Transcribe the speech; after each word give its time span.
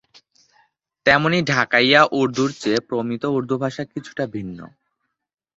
তেমনই 1.05 1.41
ঢাকাইয়া 1.47 2.01
উর্দুর 2.11 2.49
চেয়ে 2.59 2.79
প্রমিত 2.89 3.23
উর্দু 3.35 3.55
ভাষা 3.57 3.83
কিছুটা 3.85 4.23
ভিন্ন। 4.27 4.59